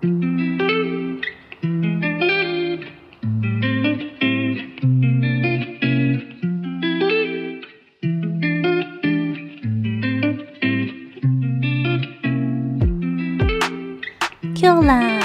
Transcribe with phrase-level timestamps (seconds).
[0.00, 0.06] Q
[14.82, 15.18] 啦！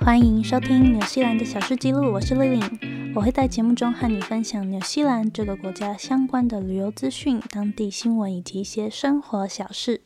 [0.00, 2.60] 欢迎收听纽西兰的小事记录，我是 Lily，
[3.14, 9.97] 我会在节目中和你分享纽西兰这个国家相关的旅游资讯、当地新闻以及一些生活小事。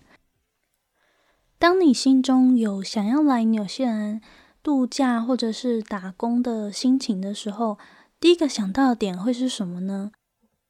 [1.92, 4.20] 心中有想要来纽西兰
[4.62, 7.78] 度假或者是打工的心情的时候，
[8.18, 10.12] 第一个想到的点会是什么呢？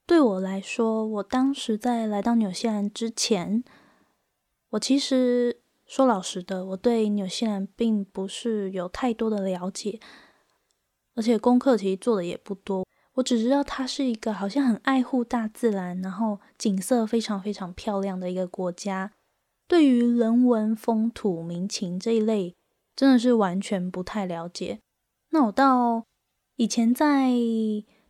[0.07, 3.63] 对我来说，我当时在来到纽西兰之前，
[4.71, 5.59] 我其实。
[5.85, 10.01] 说老实的，我对纽西兰并不是有太多的了解，
[11.15, 12.87] 而且功课其实做的也不多。
[13.15, 19.13] 我只知道它是一个好像很爱护大自然，然后景色非常非常漂亮的一个国家。
[19.73, 22.55] 对于人文、风土民情这一类，
[22.95, 24.81] 真的是完全不太了解。
[25.31, 26.05] 那我到
[26.57, 27.31] 以前在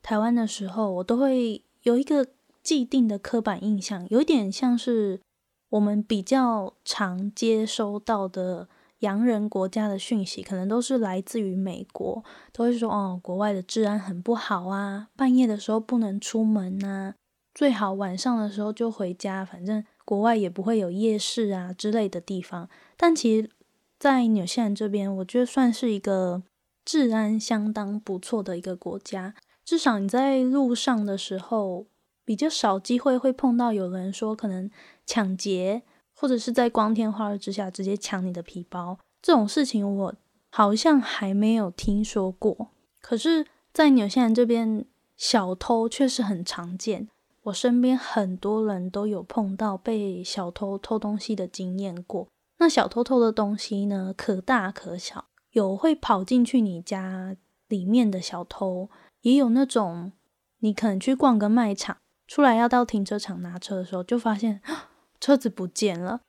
[0.03, 2.27] 台湾的时候，我都会有一个
[2.65, 5.21] 既定的刻板印象，有点像是。
[5.69, 17.15] 我们比较常接收到的洋人国家的讯息，可能都是来自于美国，都会说哦，国外的治安很不好啊，半夜的时候不能出门呐，
[17.55, 19.83] 最好晚上的时候就回家，反正
[20.13, 22.69] 国外也不会有夜市啊之类的地方。
[22.99, 23.51] 但其实，
[23.99, 26.43] 在纽西兰这边，我觉得算是一个
[26.85, 31.87] 治安相当不错的一个国家，至少你在路上的时候。
[32.25, 34.71] 比较少机会会碰到有人说可能
[35.05, 35.83] 抢劫，
[36.15, 40.15] 或者是在光天化日之下直接抢你的皮包这种事情，我
[40.49, 42.69] 好像还没有听说过。
[43.01, 44.85] 可是，在纽西兰这边，
[45.17, 47.09] 小偷确实很常见。
[47.43, 52.29] 我身边很多人都有碰到被小偷偷东西的经验过。
[52.59, 58.89] 那小偷偷的东西呢，可大可小，有会跑进去你家里面的小偷，
[59.23, 60.13] 也有那种
[60.61, 61.97] 你可能去逛个卖场。
[62.29, 64.63] 出来要到停车场拿车的时候，就发现
[65.21, 66.21] 车子不见了。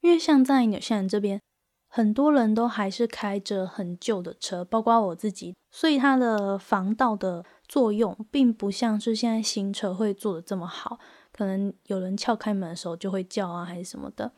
[0.00, 1.40] 因为像在纽西兰这边，
[1.88, 10.98] 很多人都还是开着很旧的车，包括我自己，所以它的防盗的作用并不像是现在新车会做的这么好。
[11.30, 14.32] 可能有人撬开门的时候就会叫啊，还是什么的。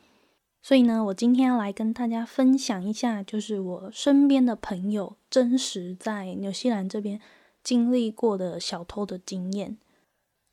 [0.60, 7.19] 所以呢，我今天要来跟大家分享一下，就是我身边的朋友真实在纽西兰这边
[7.65, 9.78] 经历过的小偷的经验。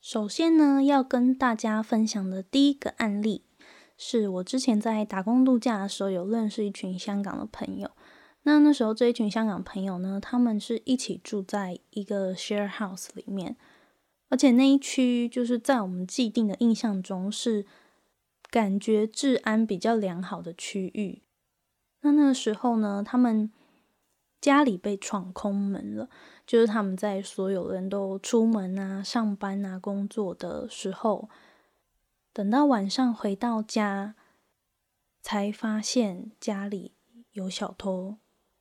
[0.02, 3.44] 首先呢，要跟大家分享的第一个案例，
[3.98, 7.92] 是我之前在打工度假的时候有认识一群香港的朋友。
[8.50, 13.56] 那那时候这一群香港朋友呢，他们是一起住在一个 share house 里面，
[14.30, 17.68] 而且那一区就是在我们既定的印象中是
[18.50, 21.22] 感觉治安比较良好的区域。
[22.02, 23.52] 那那时候呢，他们
[24.42, 26.10] 家里被闯空门了。
[26.48, 31.30] 就是他们在所有人都出门啊、上班啊、工作的时候，
[32.34, 34.16] 等到晚上回到家，
[35.22, 36.94] 才发现家里
[37.34, 38.18] 有小偷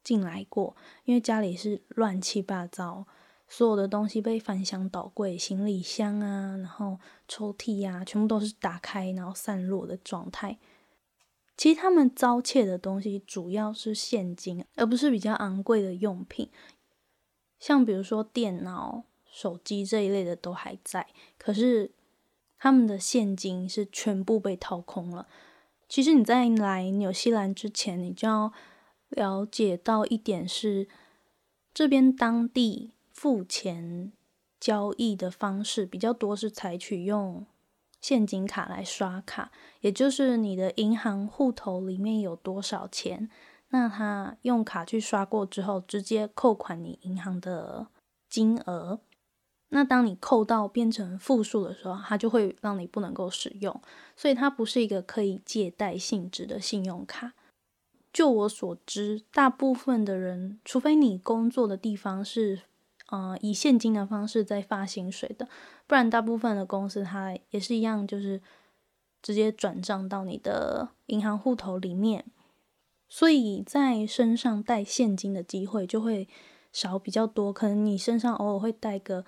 [0.09, 0.75] 进来过。
[1.05, 3.05] 因为家里是乱七八糟，
[3.47, 6.99] 所有的东西被翻箱倒柜，行李箱啊，然后
[7.29, 10.57] 抽屉呀，全部都是打开然后散落的状态。
[11.59, 16.49] 其实他们遭窃的东西主要是现金，而不是比较昂贵的用品。
[17.61, 21.91] 像比如说电脑、手机这一类的都还在，可是
[22.59, 25.29] 他们的现金是全部被掏空了。
[25.89, 28.53] 其实你在来纽西兰之前，你就要
[29.09, 30.89] 了解到一点是，
[31.73, 34.13] 这边当地付钱
[34.61, 37.47] 交易的方式比较多是采取用
[38.01, 43.29] 现金卡来刷卡，也就是你的银行户头里面有多少钱。
[43.71, 47.89] 那他用卡去刷过之后，直接扣款你银行的
[48.29, 49.01] 金额。
[49.71, 53.83] 那当你扣到变成负数的时候，它就会让你不能够使用。
[54.17, 57.35] 所以它不是一个可以借贷性质的信用卡。
[58.13, 62.62] 就我所知，大部分的人，除非你工作的地方是，
[63.09, 65.49] 呃，以现金的方式在发薪水的，
[65.87, 68.41] 不然大部分的公司它也是一样，就是
[69.23, 72.25] 直接转账到你的银行户头里面。
[73.09, 76.29] 所以在身上带现金的机会就会
[76.73, 79.25] 少比较多，可能你身上偶尔会带个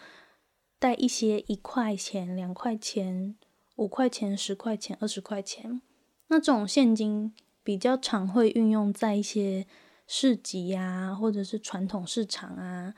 [0.78, 3.36] 带一些一块钱、两块钱、
[3.76, 5.80] 五块钱、十块钱、二十块钱，
[6.28, 9.66] 那这种现金比较常会运用在一些
[10.06, 12.94] 市集呀，或者是传统市场啊，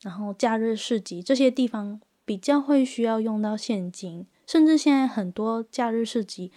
[0.00, 6.52] 然后假日市集这些地方比较会需要用到现金，甚至现在很多假日市集。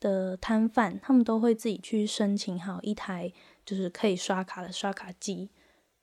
[0.00, 3.30] 的摊贩，他们都会自己去申请好一台
[3.66, 5.50] 就是可以刷卡的刷卡机。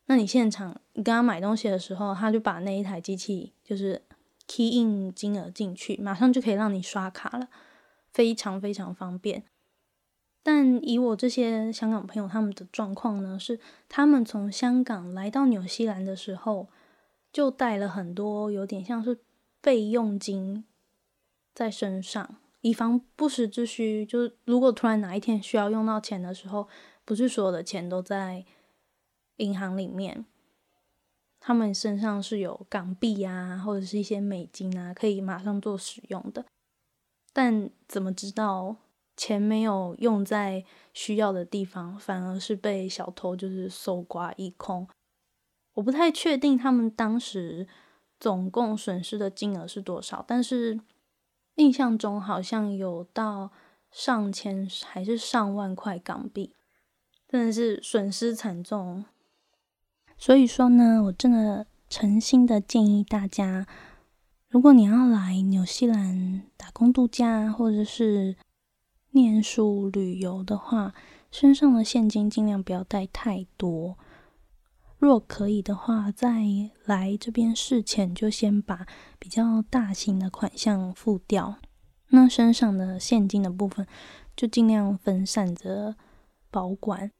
[0.05, 3.99] 那你现场你跟他买东西的时候，他就把那一台机器就是
[4.45, 7.49] key in 金额进去，马上就可以让你刷卡了，
[8.13, 9.45] 非常非常方便。
[10.47, 13.59] 但以我这些香港朋友他们的状况呢，是
[13.89, 16.69] 他们从香港来到纽西兰的时候，
[17.33, 19.19] 就带了很多有点像是
[19.59, 20.63] 备用金
[21.53, 24.05] 在身上，以防不时之需。
[24.05, 26.69] 就是如果突然哪一天需要用到钱的时候，
[27.03, 28.45] 不是所有的钱都在。
[29.39, 30.25] 银行里面，
[31.39, 36.43] 他们身上是有港币啊，或者是一些美金啊，可以马上做使用的。
[37.33, 38.77] 但怎么知道
[39.17, 44.87] 钱没有用在需要的地方，反而是被小偷就是搜刮一空？
[45.73, 47.67] 我不太确定他们当时
[48.19, 50.79] 总共损失的金额是多少，但是
[51.55, 53.51] 印象中好像有到
[53.91, 56.53] 上千还是上万块港币，
[57.27, 59.05] 真的是损失惨重。
[60.17, 63.67] 所以说呢，我真的诚心的建议大家，
[64.49, 68.35] 如果你要来纽西兰打工度假或者是
[69.17, 70.93] 念书旅游的话，
[71.31, 73.97] 身上的现金尽量不要带太多。
[74.99, 76.45] 若可以的话，在
[76.85, 78.85] 来这边事前就先把
[79.17, 81.55] 比较大型的款项付掉，
[82.09, 83.87] 那身上的现金的部分
[84.35, 85.95] 就尽量分散着
[86.51, 87.11] 保管。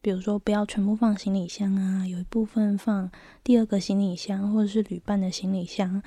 [0.00, 3.10] 比如说，不要全部放行李箱啊，有一部分放
[3.44, 6.02] 第二个行李箱或者是旅伴的行李箱。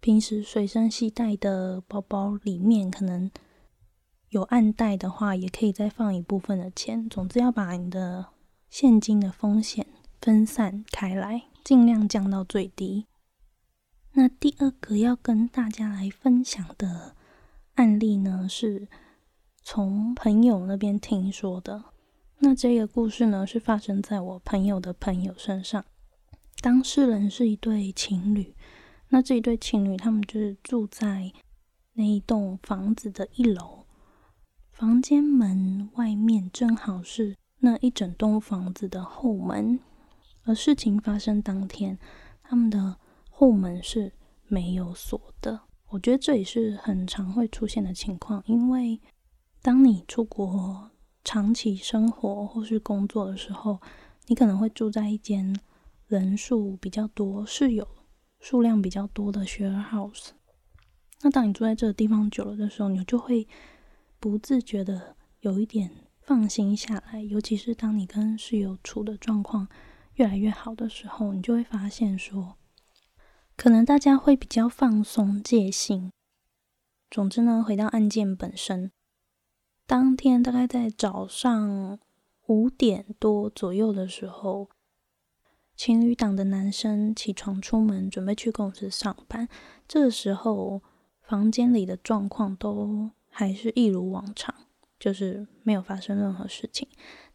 [0.00, 3.30] 平时随身携带的包包里面，可能
[4.32, 7.06] 有暗袋的话，也可以再放一部分的钱。
[7.06, 8.28] 总之，要把你的
[8.70, 9.86] 现金的风险
[10.22, 13.04] 分散开来，尽量降到最低。
[14.12, 17.14] 那第二个要跟大家来分享的
[17.74, 18.88] 案例呢，是
[19.62, 21.84] 从朋友那边听说的。
[22.38, 25.84] 那这个故事呢，是发生在我朋友的朋友身上。
[26.62, 28.54] 当事人是一对情侣，
[29.10, 31.30] 那这一对情侣他们就是住在
[31.92, 33.81] 那一栋房子的一楼，
[34.72, 39.78] 房间门外面正好是那一整栋房子的后门。
[40.44, 41.96] 而事情发生当天，
[42.42, 42.96] 他们的
[43.30, 44.12] 后门是
[44.48, 45.60] 没有锁的。
[45.88, 49.00] 我觉得这也是很常会出现的情况，因为
[49.60, 50.90] 当你出国。
[51.24, 53.80] 长期生活或是工作的时候，
[54.26, 55.56] 你可能会住在一间
[56.08, 57.86] 人数比较多、室友
[58.40, 60.30] 数量比较多的 share house。
[61.20, 63.46] 那当你住在这个地方久了的时候，你就会
[64.22, 65.90] 不自觉的有一点
[66.20, 67.20] 放心下来。
[67.20, 69.66] 尤其是当你跟室友处的状况
[70.14, 72.56] 越来越好的时候，你就会发现说，
[73.56, 76.12] 可能大家会比较放松戒心。
[77.10, 78.92] 总之呢，回到案件本身。
[79.88, 81.98] 当天大概在早上
[82.46, 84.70] 五点多左右的时候，
[85.74, 89.48] 情侣档的男生起床出门，准备去公司上班。
[89.88, 90.80] 这时候，
[91.20, 94.54] 房间里的状况都还是一如往常，
[95.00, 96.86] 就是没有发生任何事情。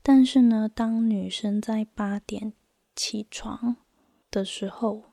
[0.03, 2.53] 但是呢，当女生在八点
[2.95, 3.75] 起床
[4.29, 5.05] 的时候，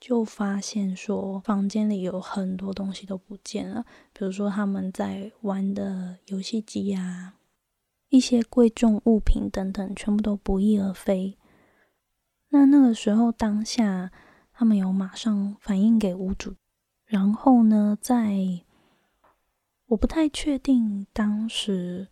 [0.00, 7.34] 就发现说，房间里有很多东西都不见了，比如说他们在玩的游戏机啊，
[8.08, 11.36] 一些贵重物品等等，全部都不翼而飞。
[12.48, 14.10] 那那个时候当下，
[14.52, 16.54] 他们有马上反映给屋主，
[17.04, 18.62] 然后呢，在
[19.86, 22.08] 我不太确定当时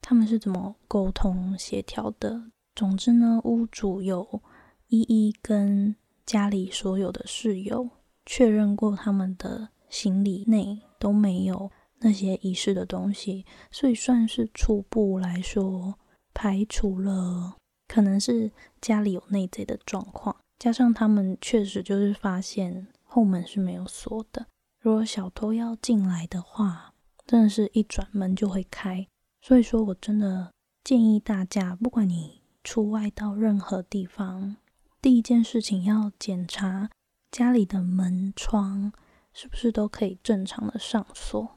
[0.00, 2.50] 他们是怎么沟通协调的。
[2.74, 4.42] 总之呢，屋主有
[4.88, 5.96] 一一跟。
[6.26, 7.90] 家里所有的室友
[8.24, 15.98] 确认过，他们的行李内都没有那些遗失的东西，所以算是初步来说
[16.32, 17.56] 排除了
[17.88, 20.36] 可能是家里有内贼的状况。
[20.56, 24.46] 加上他们确实就是发现后门是没有锁的，
[24.78, 26.89] 如果小偷要进来的话，
[27.30, 29.06] 真的是一转门就会开。
[29.40, 30.50] 所以说我真的
[30.82, 34.56] 建议大家，不管你出外到任何地方。
[35.00, 36.90] 第一件事情要检查
[37.30, 38.92] 家里的门窗
[39.32, 41.56] 是不是都可以正常的上锁，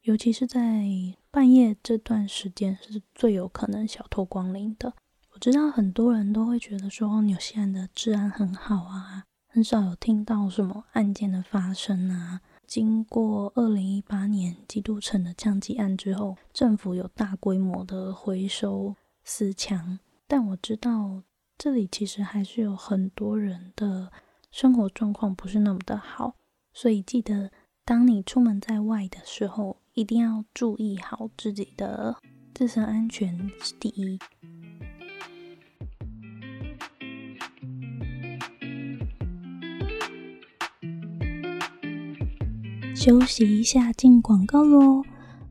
[0.00, 0.88] 尤其是在
[1.30, 4.92] 半夜这段时间是最有可能小偷光临的。
[5.34, 12.40] 我知道很多人都会觉得说纽西兰的治安很好啊，很少有听到什么案件的发生啊。
[12.74, 21.22] 经过二零一八年基督城的枪击案之后，政府有大规模的回收私枪，但我知道。
[21.58, 24.10] 这里其实还是有很多人的
[24.50, 26.36] 生活状况不是那么的好，
[26.72, 27.50] 所以记得
[27.84, 32.16] 当你出门在外的时候，一定要注意好自己的
[32.54, 34.18] 自身安全是第一。
[43.04, 45.02] 休息一下，进广告喽！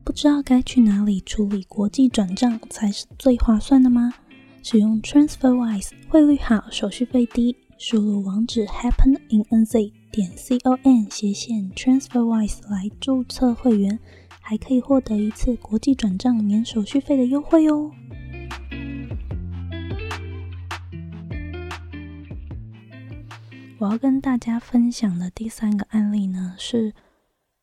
[0.02, 4.14] 不知道该去哪里处理国际转账才是最划算的吗？
[4.62, 7.54] 使用 TransferWise，汇率好，手续费低。
[7.76, 13.98] 输入网址 happeninNZ 点 com 斜线 TransferWise 来注册会员，
[14.40, 17.90] 还可以获得一次国际转账免手续费的优惠哦！
[23.76, 26.94] 我要跟大家分享的第三个案例呢，是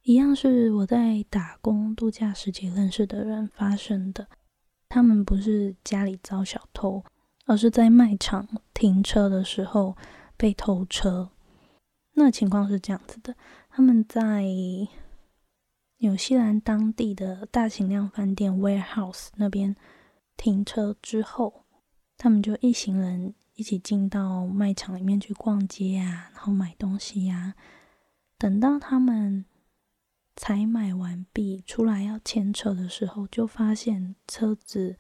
[0.10, 4.28] 一样是我在打工度假时期认识的人发生的。
[4.88, 7.04] 他们不是家里遭小偷，
[7.46, 9.96] 而是在卖场停车的时候
[10.36, 11.30] 被偷车。
[12.13, 13.36] 那情况是这样子的：
[13.70, 14.46] 他们在
[16.00, 19.75] 纽西兰当地的大型量饭店 warehouse 那边
[20.36, 21.66] 停车之后，
[22.18, 23.36] 他们就一行人。
[23.54, 27.54] 一起进到卖场里面去逛街啊，然后买东西呀。
[28.38, 29.44] 等到他们
[30.39, 34.98] 采买完毕出来要牵车的时候，就发现车子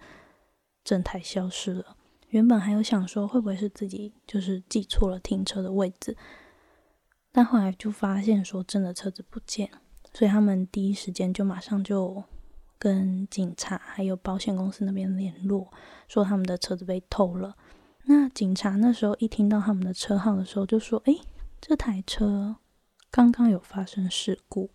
[0.83, 1.95] 整台消失了。
[2.27, 6.17] 原本还有想说会不会是自己就是记错了停车的位置，
[7.31, 9.71] 但后来就发现说真的车子不见，
[10.13, 12.21] 所以他们第一时间就马上就
[12.77, 15.71] 跟警察还有保险公司那边联络，
[16.09, 17.55] 说他们的车子被偷了。
[18.03, 21.15] 那警察那时候一听到他们的车号的时候，就说：“哎，
[21.61, 22.57] 这台车
[23.09, 24.69] 刚刚有发生事故。”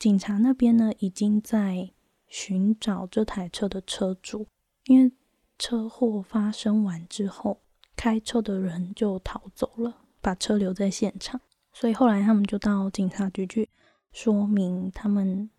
[0.00, 1.90] 警察那边呢，已经在
[2.26, 4.46] 寻找这台车的车主，
[4.86, 5.12] 因为
[5.58, 7.60] 车祸发生完之后，
[7.94, 11.38] 开车的人就逃走了，把车留在现场。
[11.74, 13.68] 所以后来他们就到警察局去
[14.10, 15.50] 说明，他们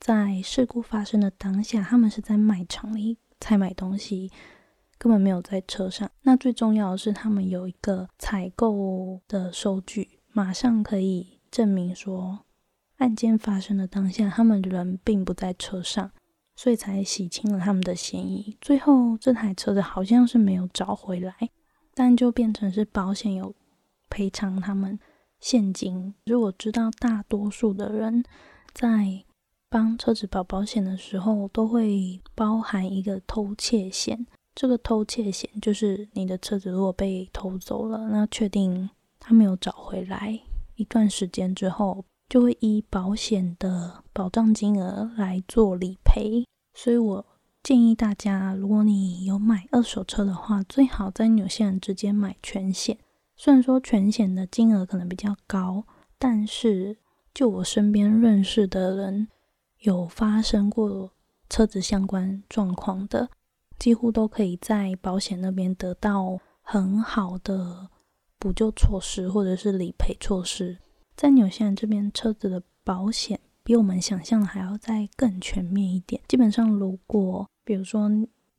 [0.00, 4.30] 在事故发生的当下，他们是在卖场里采买东西。
[4.96, 6.10] 根本没有在车上。
[6.22, 12.46] 那最重要的是，他们有一个采购的收据，马上可以证明说，
[13.02, 16.08] 案件发生的当下，他们的人并不在车上，
[16.54, 18.56] 所以才洗清了他们的嫌疑。
[18.60, 21.34] 最后这台车子好像是没有找回来，
[21.94, 23.52] 但就变成是保险有
[24.08, 24.96] 赔偿他们
[25.40, 26.14] 现金。
[26.26, 28.22] 如果知道大多数的人
[28.72, 29.24] 在
[29.68, 34.24] 帮车子保保险的时候，都会包含一个偷窃险。
[34.54, 40.38] 这个偷窃险就是你的车子如果被偷走了，那确定他没有找回来，
[40.76, 46.46] 一段时间之后就会依保险的保障金额来做理赔。
[46.72, 47.26] 所以我
[47.62, 52.96] 建议大家，如果你有买二手车的话，最好在纽西兰直接买全险。
[53.36, 55.84] 虽然说全险的金额可能比较高，
[56.18, 56.96] 但是
[57.34, 59.28] 就我身边认识的人
[59.80, 61.12] 有发生过
[61.50, 63.28] 车子相关状况的。
[63.78, 67.90] 几乎都可以在保险那边得到很好的
[68.38, 70.78] 补救措施或者是理赔措施。
[71.16, 76.20] 在纽西兰这边，车子的保险比我们想象的还要再更全面一点。
[76.26, 78.10] 基本上，如果比如说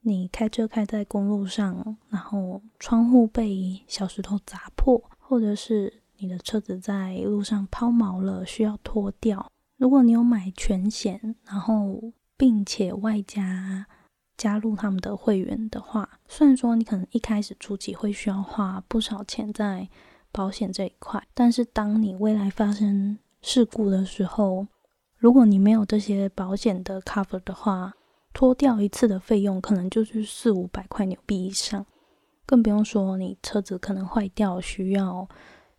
[0.01, 13.85] 你开车开在公路上，然后窗户被小石头砸破，或者是你的车子在路上抛锚了需要脱掉，如果你有买全险，然后并且外加。
[14.35, 19.87] 加入他们的会员的话，虽然说你可能一开始初期会需要花不少钱在
[20.33, 24.67] 保险这一块，但是当你未来发生事故的时候，
[25.15, 27.93] 如果你没有这些保险的 cover 的话，
[28.33, 31.85] 脱掉一次的费用可能就是四五百块纽币以上，
[32.45, 35.25] 更不用说你车子可能坏掉需要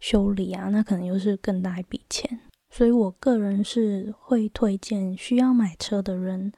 [0.00, 2.40] 修理啊，那可能又是更大一笔钱。
[2.70, 6.52] 所以我个人是会推荐需要买车的人。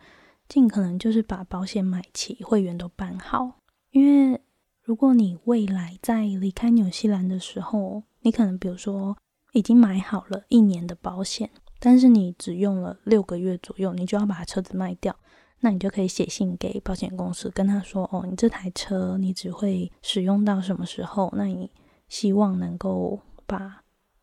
[0.48, 3.54] 尽可能就是把保险买齐，会员都办好。
[3.90, 4.40] 因为
[4.86, 9.16] 如果你未来在离开纽西兰的时候，你可能比如说
[9.52, 11.50] 已经买好了一年的保险，
[11.80, 15.16] 但是你只用了六个月左右，你就要把车子卖掉，
[15.58, 21.34] 那你就可以写信给保险公司，跟他说：“哦，你这台车你只会使用到什么时候？
[21.36, 21.68] 那你
[22.08, 23.82] 希望能够把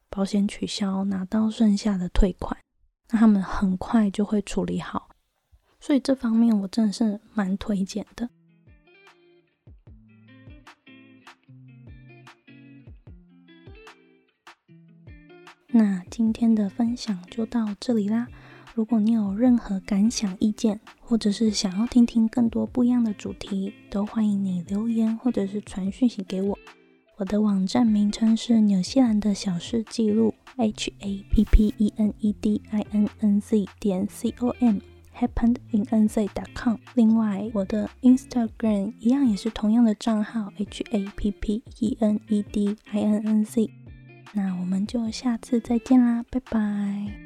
[0.10, 2.58] 保险取消，拿到剩下的退款。”
[3.12, 5.10] 那他们很快就会处理好。
[5.82, 8.30] 所以这方面我真的是蛮推荐的。
[15.76, 18.28] 那今天的分享就到这里啦。
[18.76, 26.56] 如果你有任何感想、意见，或者是想要听听更多不一样的主题，都欢迎你留言或者是传讯息给我。
[27.18, 34.50] 我的网站名称是纽西兰的小事记录 （H A P P E N E D I N N Z 点 C O
[34.60, 34.78] M）。
[35.18, 36.76] happenedinNZ.com。
[36.94, 43.72] 另外，我的 Instagram 一样也是同样的账号 H A P P E N E D I N N Z。
[44.34, 47.23] 那我们就下次再见啦，拜拜。